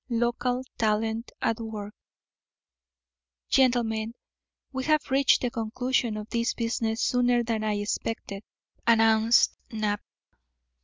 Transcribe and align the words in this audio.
XYI 0.09 0.19
LOCAL 0.19 0.63
TALENT 0.79 1.31
AT 1.43 1.59
WORK 1.59 1.93
"Gentlemen, 3.51 4.15
we 4.73 4.83
have 4.85 5.11
reached 5.11 5.41
the 5.41 5.51
conclusion 5.51 6.17
of 6.17 6.27
this 6.31 6.55
business 6.55 6.99
sooner 7.01 7.43
than 7.43 7.63
I 7.63 7.75
expected," 7.75 8.41
announced 8.87 9.55
Knapp. 9.71 10.01